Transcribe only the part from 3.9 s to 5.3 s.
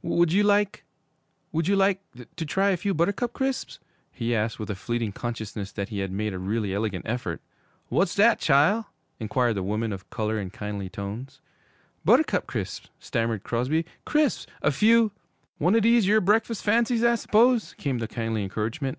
he asked, with a fleeting